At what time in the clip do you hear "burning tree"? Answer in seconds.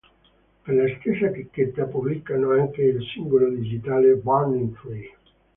4.15-5.15